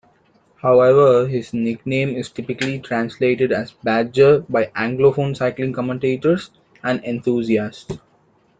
[0.59, 6.49] However, his nickname is typically translated as "badger" by Anglophone cycling commentators
[6.81, 7.99] and enthusiasts.